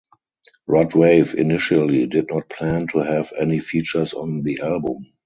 [0.65, 5.05] Rod Wave initially did not plan to have any features on the album.